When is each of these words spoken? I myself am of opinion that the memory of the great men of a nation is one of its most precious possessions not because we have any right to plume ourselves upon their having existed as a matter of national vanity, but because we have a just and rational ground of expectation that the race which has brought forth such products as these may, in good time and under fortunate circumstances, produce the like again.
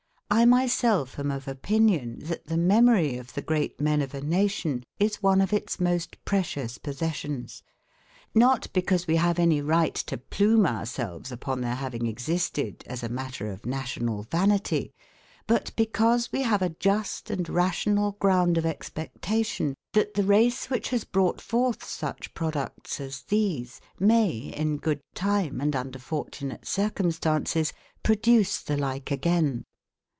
I 0.33 0.45
myself 0.45 1.19
am 1.19 1.29
of 1.29 1.45
opinion 1.45 2.19
that 2.21 2.45
the 2.45 2.55
memory 2.55 3.17
of 3.17 3.33
the 3.33 3.41
great 3.41 3.81
men 3.81 4.01
of 4.01 4.13
a 4.13 4.21
nation 4.21 4.85
is 4.97 5.21
one 5.21 5.41
of 5.41 5.51
its 5.51 5.77
most 5.77 6.23
precious 6.23 6.77
possessions 6.77 7.63
not 8.33 8.71
because 8.71 9.07
we 9.07 9.17
have 9.17 9.39
any 9.39 9.61
right 9.61 9.93
to 9.93 10.17
plume 10.17 10.65
ourselves 10.65 11.33
upon 11.33 11.59
their 11.59 11.75
having 11.75 12.07
existed 12.07 12.81
as 12.87 13.03
a 13.03 13.09
matter 13.09 13.51
of 13.51 13.65
national 13.65 14.23
vanity, 14.23 14.93
but 15.47 15.73
because 15.75 16.31
we 16.31 16.43
have 16.43 16.61
a 16.61 16.69
just 16.79 17.29
and 17.29 17.49
rational 17.49 18.13
ground 18.13 18.57
of 18.57 18.65
expectation 18.65 19.75
that 19.91 20.13
the 20.13 20.23
race 20.23 20.69
which 20.69 20.91
has 20.91 21.03
brought 21.03 21.41
forth 21.41 21.83
such 21.83 22.33
products 22.33 23.01
as 23.01 23.23
these 23.23 23.81
may, 23.99 24.29
in 24.55 24.77
good 24.77 25.01
time 25.13 25.59
and 25.59 25.75
under 25.75 25.99
fortunate 25.99 26.65
circumstances, 26.65 27.73
produce 28.01 28.61
the 28.61 28.77
like 28.77 29.11
again. 29.11 29.65